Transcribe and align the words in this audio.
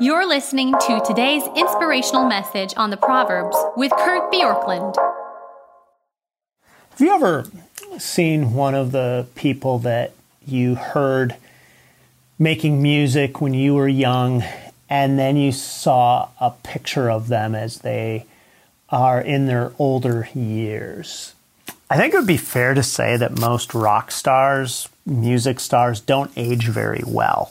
You're 0.00 0.28
listening 0.28 0.74
to 0.86 1.02
today's 1.04 1.42
inspirational 1.56 2.24
message 2.24 2.72
on 2.76 2.90
the 2.90 2.96
Proverbs 2.96 3.56
with 3.76 3.90
Kurt 3.90 4.30
Bjorklund. 4.30 4.94
Have 6.90 7.00
you 7.00 7.12
ever 7.12 7.46
seen 7.98 8.52
one 8.54 8.76
of 8.76 8.92
the 8.92 9.26
people 9.34 9.80
that 9.80 10.12
you 10.46 10.76
heard 10.76 11.34
making 12.38 12.80
music 12.80 13.40
when 13.40 13.54
you 13.54 13.74
were 13.74 13.88
young, 13.88 14.44
and 14.88 15.18
then 15.18 15.36
you 15.36 15.50
saw 15.50 16.28
a 16.40 16.52
picture 16.62 17.10
of 17.10 17.26
them 17.26 17.56
as 17.56 17.80
they 17.80 18.24
are 18.90 19.20
in 19.20 19.46
their 19.46 19.72
older 19.80 20.28
years? 20.32 21.34
I 21.90 21.96
think 21.96 22.14
it 22.14 22.18
would 22.18 22.26
be 22.28 22.36
fair 22.36 22.72
to 22.72 22.84
say 22.84 23.16
that 23.16 23.40
most 23.40 23.74
rock 23.74 24.12
stars, 24.12 24.88
music 25.04 25.58
stars, 25.58 26.00
don't 26.00 26.30
age 26.36 26.68
very 26.68 27.02
well. 27.04 27.50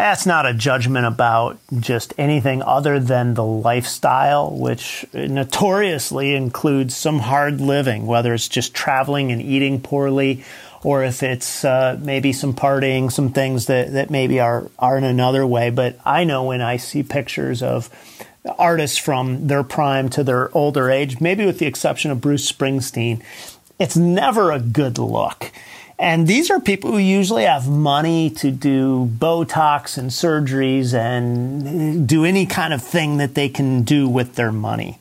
That's 0.00 0.24
not 0.24 0.46
a 0.46 0.54
judgment 0.54 1.04
about 1.04 1.58
just 1.78 2.14
anything 2.16 2.62
other 2.62 2.98
than 2.98 3.34
the 3.34 3.44
lifestyle, 3.44 4.50
which 4.50 5.04
notoriously 5.12 6.34
includes 6.34 6.96
some 6.96 7.18
hard 7.18 7.60
living, 7.60 8.06
whether 8.06 8.32
it's 8.32 8.48
just 8.48 8.72
traveling 8.72 9.30
and 9.30 9.42
eating 9.42 9.82
poorly, 9.82 10.42
or 10.82 11.04
if 11.04 11.22
it's 11.22 11.66
uh, 11.66 11.98
maybe 12.00 12.32
some 12.32 12.54
partying, 12.54 13.12
some 13.12 13.30
things 13.30 13.66
that, 13.66 13.92
that 13.92 14.08
maybe 14.08 14.40
are, 14.40 14.70
are 14.78 14.96
in 14.96 15.04
another 15.04 15.46
way. 15.46 15.68
But 15.68 15.98
I 16.02 16.24
know 16.24 16.44
when 16.44 16.62
I 16.62 16.78
see 16.78 17.02
pictures 17.02 17.62
of 17.62 17.90
artists 18.58 18.96
from 18.96 19.48
their 19.48 19.62
prime 19.62 20.08
to 20.08 20.24
their 20.24 20.50
older 20.56 20.90
age, 20.90 21.20
maybe 21.20 21.44
with 21.44 21.58
the 21.58 21.66
exception 21.66 22.10
of 22.10 22.22
Bruce 22.22 22.50
Springsteen, 22.50 23.22
it's 23.78 23.98
never 23.98 24.50
a 24.50 24.60
good 24.60 24.96
look. 24.96 25.49
And 26.00 26.26
these 26.26 26.50
are 26.50 26.58
people 26.58 26.92
who 26.92 26.98
usually 26.98 27.44
have 27.44 27.68
money 27.68 28.30
to 28.30 28.50
do 28.50 29.10
Botox 29.18 29.98
and 29.98 30.08
surgeries 30.08 30.94
and 30.94 32.08
do 32.08 32.24
any 32.24 32.46
kind 32.46 32.72
of 32.72 32.82
thing 32.82 33.18
that 33.18 33.34
they 33.34 33.50
can 33.50 33.82
do 33.82 34.08
with 34.08 34.34
their 34.34 34.50
money. 34.50 34.98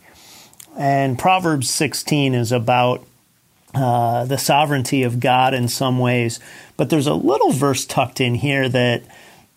And 0.77 1.17
Proverbs 1.17 1.69
16 1.69 2.33
is 2.33 2.51
about 2.51 3.07
uh, 3.73 4.25
the 4.25 4.37
sovereignty 4.37 5.03
of 5.03 5.21
God 5.21 5.53
in 5.53 5.69
some 5.69 5.99
ways, 5.99 6.41
but 6.75 6.89
there's 6.89 7.07
a 7.07 7.13
little 7.13 7.53
verse 7.53 7.85
tucked 7.85 8.19
in 8.19 8.35
here 8.35 8.67
that 8.67 9.03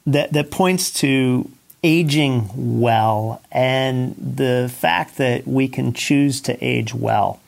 that 0.06 0.32
that 0.32 0.50
points 0.52 0.92
to 1.00 1.50
aging 1.82 2.80
well 2.80 3.42
and 3.50 4.14
the 4.16 4.72
fact 4.72 5.16
that 5.16 5.46
we 5.46 5.66
can 5.66 5.92
choose 5.92 6.40
to 6.42 6.64
age 6.64 6.94
well. 6.94 7.40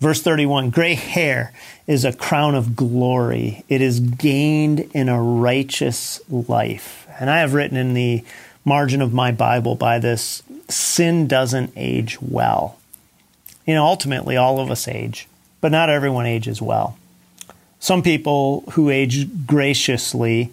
Verse 0.00 0.22
31 0.22 0.70
Gray 0.70 0.94
hair 0.94 1.52
is 1.86 2.04
a 2.04 2.12
crown 2.12 2.54
of 2.54 2.74
glory, 2.74 3.64
it 3.68 3.80
is 3.80 4.00
gained 4.00 4.80
in 4.94 5.08
a 5.08 5.22
righteous 5.22 6.20
life. 6.28 7.06
And 7.20 7.28
I 7.28 7.40
have 7.40 7.52
written 7.52 7.76
in 7.76 7.92
the 7.92 8.24
margin 8.64 9.02
of 9.02 9.12
my 9.12 9.30
Bible 9.30 9.74
by 9.74 9.98
this 9.98 10.42
sin 10.68 11.28
doesn't 11.28 11.72
age 11.76 12.20
well. 12.20 12.78
You 13.66 13.74
know, 13.74 13.84
ultimately, 13.84 14.36
all 14.36 14.58
of 14.58 14.70
us 14.70 14.88
age, 14.88 15.28
but 15.60 15.70
not 15.70 15.90
everyone 15.90 16.26
ages 16.26 16.62
well. 16.62 16.96
Some 17.78 18.02
people 18.02 18.62
who 18.72 18.90
age 18.90 19.46
graciously 19.46 20.52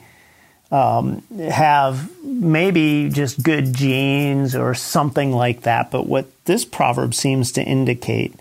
um, 0.71 1.21
have 1.37 2.09
maybe 2.23 3.09
just 3.09 3.41
good 3.41 3.73
genes 3.73 4.55
or 4.55 4.73
something 4.73 5.31
like 5.31 5.61
that. 5.61 5.91
But 5.91 6.07
what 6.07 6.27
this 6.45 6.65
proverb 6.65 7.13
seems 7.13 7.51
to 7.53 7.63
indicate 7.63 8.33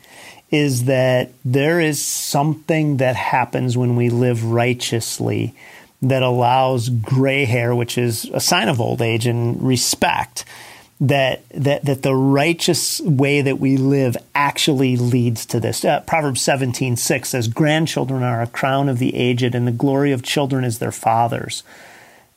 is 0.50 0.84
that 0.84 1.30
there 1.44 1.80
is 1.80 2.04
something 2.04 2.98
that 2.98 3.16
happens 3.16 3.76
when 3.76 3.96
we 3.96 4.10
live 4.10 4.44
righteously 4.44 5.54
that 6.02 6.22
allows 6.22 6.88
gray 6.88 7.44
hair, 7.44 7.74
which 7.74 7.98
is 7.98 8.26
a 8.32 8.40
sign 8.40 8.68
of 8.68 8.80
old 8.80 9.02
age 9.02 9.26
and 9.26 9.60
respect, 9.62 10.44
that 11.00 11.42
that 11.50 11.84
that 11.84 12.02
the 12.02 12.14
righteous 12.14 13.00
way 13.00 13.42
that 13.42 13.58
we 13.58 13.76
live 13.76 14.16
actually 14.34 14.96
leads 14.96 15.44
to 15.46 15.60
this. 15.60 15.84
Uh, 15.84 16.00
Proverbs 16.00 16.40
17, 16.42 16.96
6 16.96 17.28
says, 17.28 17.48
Grandchildren 17.48 18.22
are 18.22 18.42
a 18.42 18.46
crown 18.46 18.88
of 18.88 18.98
the 18.98 19.14
aged, 19.14 19.54
and 19.54 19.66
the 19.66 19.72
glory 19.72 20.12
of 20.12 20.22
children 20.22 20.64
is 20.64 20.78
their 20.78 20.92
fathers. 20.92 21.62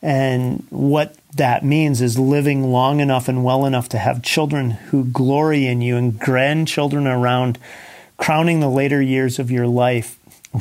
And 0.01 0.65
what 0.69 1.15
that 1.35 1.63
means 1.63 2.01
is 2.01 2.17
living 2.17 2.71
long 2.71 2.99
enough 2.99 3.27
and 3.27 3.43
well 3.43 3.65
enough 3.65 3.89
to 3.89 3.97
have 3.97 4.23
children 4.23 4.71
who 4.71 5.05
glory 5.05 5.67
in 5.67 5.81
you 5.81 5.97
and 5.97 6.17
grandchildren 6.17 7.05
around 7.05 7.59
crowning 8.17 8.59
the 8.59 8.69
later 8.69 9.01
years 9.01 9.39
of 9.39 9.51
your 9.51 9.67
life 9.67 10.17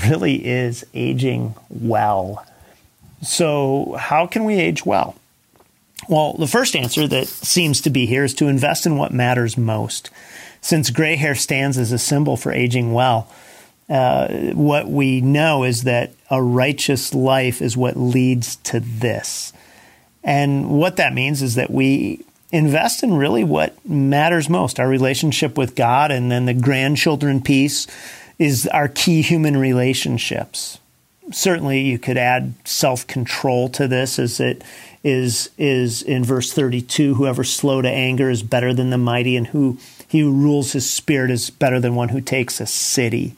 really 0.08 0.46
is 0.46 0.84
aging 0.94 1.54
well. 1.70 2.44
So, 3.22 3.96
how 3.98 4.26
can 4.26 4.44
we 4.44 4.54
age 4.54 4.86
well? 4.86 5.16
Well, 6.08 6.34
the 6.34 6.46
first 6.46 6.76
answer 6.76 7.06
that 7.08 7.26
seems 7.26 7.80
to 7.82 7.90
be 7.90 8.06
here 8.06 8.24
is 8.24 8.34
to 8.34 8.48
invest 8.48 8.86
in 8.86 8.96
what 8.96 9.12
matters 9.12 9.58
most. 9.58 10.10
Since 10.60 10.90
gray 10.90 11.16
hair 11.16 11.34
stands 11.34 11.78
as 11.78 11.92
a 11.92 11.98
symbol 11.98 12.36
for 12.36 12.52
aging 12.52 12.92
well, 12.92 13.28
uh, 13.88 14.28
what 14.52 14.88
we 14.88 15.20
know 15.20 15.64
is 15.64 15.84
that 15.84 16.12
a 16.30 16.42
righteous 16.42 17.14
life 17.14 17.62
is 17.62 17.76
what 17.76 17.96
leads 17.96 18.56
to 18.56 18.80
this. 18.80 19.52
And 20.22 20.70
what 20.70 20.96
that 20.96 21.14
means 21.14 21.42
is 21.42 21.54
that 21.54 21.70
we 21.70 22.24
invest 22.50 23.02
in 23.02 23.14
really 23.14 23.44
what 23.44 23.84
matters 23.88 24.48
most 24.48 24.80
our 24.80 24.88
relationship 24.88 25.56
with 25.56 25.74
God, 25.74 26.10
and 26.10 26.30
then 26.30 26.46
the 26.46 26.54
grandchildren 26.54 27.42
piece 27.42 27.86
is 28.38 28.66
our 28.68 28.88
key 28.88 29.22
human 29.22 29.56
relationships. 29.56 30.78
Certainly, 31.30 31.80
you 31.80 31.98
could 31.98 32.16
add 32.16 32.54
self 32.64 33.06
control 33.06 33.68
to 33.70 33.86
this, 33.86 34.18
as 34.18 34.40
it 34.40 34.62
is 35.04 35.50
is 35.58 36.02
in 36.02 36.24
verse 36.24 36.52
thirty 36.52 36.80
two. 36.80 37.14
Whoever 37.14 37.42
is 37.42 37.52
slow 37.52 37.82
to 37.82 37.88
anger 37.88 38.30
is 38.30 38.42
better 38.42 38.72
than 38.72 38.90
the 38.90 38.98
mighty, 38.98 39.36
and 39.36 39.48
who 39.48 39.78
he 40.06 40.20
who 40.20 40.32
rules 40.32 40.72
his 40.72 40.88
spirit 40.88 41.30
is 41.30 41.50
better 41.50 41.80
than 41.80 41.94
one 41.94 42.08
who 42.08 42.20
takes 42.20 42.60
a 42.60 42.66
city. 42.66 43.36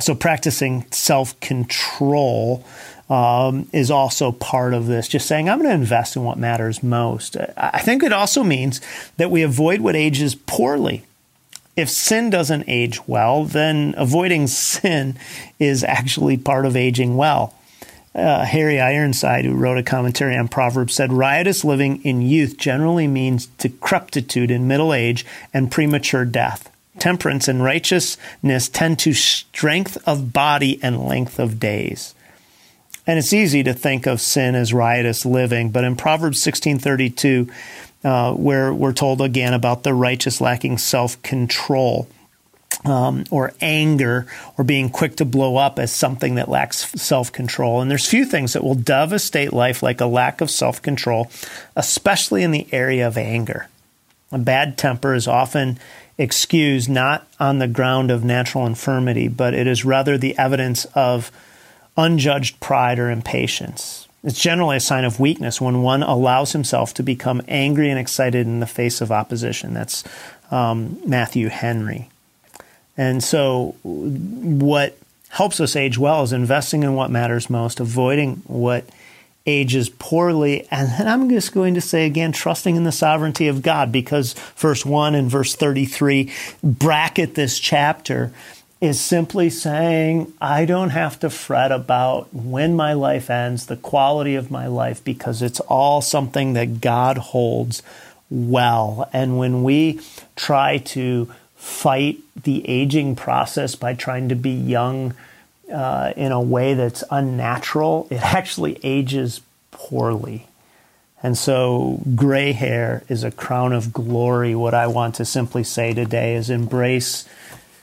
So, 0.00 0.14
practicing 0.14 0.86
self 0.92 1.38
control 1.40 2.64
um, 3.10 3.68
is 3.72 3.90
also 3.90 4.32
part 4.32 4.74
of 4.74 4.86
this. 4.86 5.08
Just 5.08 5.26
saying, 5.26 5.48
I'm 5.48 5.58
going 5.58 5.70
to 5.70 5.74
invest 5.74 6.16
in 6.16 6.24
what 6.24 6.38
matters 6.38 6.82
most. 6.82 7.36
I 7.56 7.80
think 7.80 8.02
it 8.02 8.12
also 8.12 8.42
means 8.44 8.80
that 9.16 9.30
we 9.30 9.42
avoid 9.42 9.80
what 9.80 9.96
ages 9.96 10.34
poorly. 10.34 11.04
If 11.76 11.88
sin 11.88 12.30
doesn't 12.30 12.64
age 12.66 13.06
well, 13.06 13.44
then 13.44 13.94
avoiding 13.96 14.46
sin 14.48 15.16
is 15.58 15.84
actually 15.84 16.36
part 16.36 16.66
of 16.66 16.76
aging 16.76 17.16
well. 17.16 17.54
Uh, 18.14 18.44
Harry 18.44 18.80
Ironside, 18.80 19.44
who 19.44 19.54
wrote 19.54 19.78
a 19.78 19.82
commentary 19.82 20.36
on 20.36 20.48
Proverbs, 20.48 20.94
said 20.94 21.12
riotous 21.12 21.64
living 21.64 22.02
in 22.02 22.20
youth 22.20 22.56
generally 22.56 23.06
means 23.06 23.46
decrepitude 23.46 24.50
in 24.50 24.66
middle 24.66 24.92
age 24.92 25.24
and 25.54 25.70
premature 25.70 26.24
death. 26.24 26.70
Temperance 26.98 27.48
and 27.48 27.62
righteousness 27.62 28.68
tend 28.68 28.98
to 29.00 29.12
strength 29.12 29.98
of 30.06 30.32
body 30.32 30.78
and 30.82 31.04
length 31.04 31.38
of 31.38 31.60
days. 31.60 32.14
And 33.06 33.18
it's 33.18 33.32
easy 33.32 33.62
to 33.62 33.72
think 33.72 34.06
of 34.06 34.20
sin 34.20 34.54
as 34.54 34.74
riotous 34.74 35.24
living, 35.24 35.70
but 35.70 35.84
in 35.84 35.96
Proverbs 35.96 36.42
16:32, 36.42 37.50
uh, 38.04 38.32
where 38.34 38.72
we're 38.72 38.92
told 38.92 39.22
again 39.22 39.54
about 39.54 39.82
the 39.82 39.94
righteous 39.94 40.40
lacking 40.40 40.76
self-control, 40.76 42.06
um, 42.84 43.24
or 43.30 43.54
anger, 43.60 44.26
or 44.56 44.64
being 44.64 44.90
quick 44.90 45.16
to 45.16 45.24
blow 45.24 45.56
up 45.56 45.78
as 45.78 45.90
something 45.90 46.34
that 46.34 46.50
lacks 46.50 46.90
self-control. 47.00 47.80
And 47.80 47.90
there's 47.90 48.06
few 48.06 48.24
things 48.24 48.52
that 48.52 48.62
will 48.62 48.74
devastate 48.74 49.52
life 49.52 49.82
like 49.82 50.00
a 50.00 50.06
lack 50.06 50.40
of 50.40 50.50
self-control, 50.50 51.30
especially 51.74 52.42
in 52.42 52.50
the 52.50 52.66
area 52.72 53.06
of 53.06 53.16
anger. 53.16 53.68
A 54.30 54.38
bad 54.38 54.76
temper 54.76 55.14
is 55.14 55.26
often 55.26 55.78
excused 56.18 56.90
not 56.90 57.26
on 57.38 57.60
the 57.60 57.68
ground 57.68 58.10
of 58.10 58.24
natural 58.24 58.66
infirmity, 58.66 59.28
but 59.28 59.54
it 59.54 59.66
is 59.66 59.84
rather 59.84 60.18
the 60.18 60.36
evidence 60.36 60.84
of 60.86 61.30
unjudged 61.96 62.58
pride 62.60 62.98
or 62.98 63.10
impatience. 63.10 64.08
It's 64.24 64.40
generally 64.40 64.76
a 64.76 64.80
sign 64.80 65.04
of 65.04 65.20
weakness 65.20 65.60
when 65.60 65.82
one 65.82 66.02
allows 66.02 66.52
himself 66.52 66.92
to 66.94 67.04
become 67.04 67.40
angry 67.46 67.88
and 67.88 67.98
excited 67.98 68.46
in 68.46 68.58
the 68.58 68.66
face 68.66 69.00
of 69.00 69.12
opposition. 69.12 69.74
That's 69.74 70.02
um, 70.50 71.00
Matthew 71.06 71.48
Henry. 71.48 72.08
And 72.96 73.22
so, 73.22 73.76
what 73.84 74.98
helps 75.28 75.60
us 75.60 75.76
age 75.76 75.98
well 75.98 76.24
is 76.24 76.32
investing 76.32 76.82
in 76.82 76.94
what 76.94 77.12
matters 77.12 77.48
most, 77.48 77.78
avoiding 77.78 78.42
what 78.46 78.84
ages 79.46 79.88
poorly. 79.88 80.66
And 80.70 80.88
then 80.90 81.08
I'm 81.08 81.28
just 81.28 81.52
going 81.52 81.74
to 81.74 81.80
say 81.80 82.06
again, 82.06 82.32
trusting 82.32 82.76
in 82.76 82.84
the 82.84 82.92
sovereignty 82.92 83.48
of 83.48 83.62
God, 83.62 83.90
because 83.90 84.34
verse 84.56 84.84
1 84.84 85.14
and 85.14 85.30
verse 85.30 85.54
33 85.54 86.30
bracket 86.62 87.34
this 87.34 87.58
chapter 87.58 88.32
is 88.80 89.00
simply 89.00 89.50
saying, 89.50 90.32
I 90.40 90.64
don't 90.64 90.90
have 90.90 91.18
to 91.20 91.30
fret 91.30 91.72
about 91.72 92.32
when 92.32 92.76
my 92.76 92.92
life 92.92 93.28
ends, 93.28 93.66
the 93.66 93.76
quality 93.76 94.36
of 94.36 94.50
my 94.50 94.68
life, 94.68 95.02
because 95.02 95.42
it's 95.42 95.60
all 95.60 96.00
something 96.00 96.52
that 96.52 96.80
God 96.80 97.18
holds 97.18 97.82
well. 98.30 99.08
And 99.12 99.38
when 99.38 99.64
we 99.64 100.00
try 100.36 100.78
to 100.78 101.32
fight 101.56 102.18
the 102.40 102.68
aging 102.68 103.16
process 103.16 103.74
by 103.74 103.94
trying 103.94 104.28
to 104.28 104.36
be 104.36 104.50
young 104.50 105.14
uh, 105.72 106.12
in 106.16 106.32
a 106.32 106.40
way 106.40 106.74
that's 106.74 107.04
unnatural, 107.10 108.06
it 108.10 108.16
actually 108.22 108.78
ages 108.82 109.40
poorly. 109.70 110.46
And 111.22 111.36
so, 111.36 112.00
gray 112.14 112.52
hair 112.52 113.02
is 113.08 113.24
a 113.24 113.32
crown 113.32 113.72
of 113.72 113.92
glory. 113.92 114.54
What 114.54 114.74
I 114.74 114.86
want 114.86 115.16
to 115.16 115.24
simply 115.24 115.64
say 115.64 115.92
today 115.92 116.36
is 116.36 116.48
embrace 116.48 117.28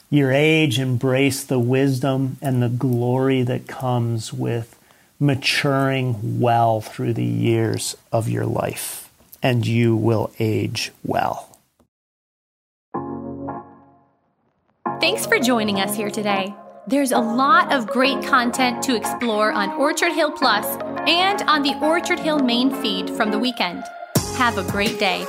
your 0.10 0.32
age, 0.32 0.80
embrace 0.80 1.44
the 1.44 1.60
wisdom 1.60 2.38
and 2.42 2.64
the 2.64 2.70
glory 2.70 3.42
that 3.44 3.68
comes 3.68 4.32
with 4.32 4.80
maturing 5.20 6.40
well 6.40 6.82
through 6.82 7.14
the 7.14 7.26
years 7.26 7.98
of 8.12 8.30
your 8.30 8.46
life, 8.46 9.10
and 9.42 9.66
you 9.66 9.96
will 9.96 10.32
age 10.40 10.92
well. 11.04 11.50
Thanks 15.02 15.26
for 15.26 15.40
joining 15.40 15.80
us 15.80 15.96
here 15.96 16.10
today. 16.10 16.56
There's 16.88 17.12
a 17.12 17.20
lot 17.20 17.74
of 17.74 17.88
great 17.88 18.24
content 18.24 18.84
to 18.84 18.96
explore 18.96 19.52
on 19.52 19.72
Orchard 19.72 20.12
Hill 20.12 20.32
Plus 20.32 20.68
and 21.08 21.42
on 21.50 21.64
the 21.64 21.74
Orchard 21.82 22.20
Hill 22.20 22.38
main 22.38 22.70
feed 22.80 23.10
from 23.10 23.32
the 23.32 23.40
weekend. 23.40 23.84
Have 24.38 24.60
a 24.60 24.72
great 24.72 25.00
day. 25.00 25.26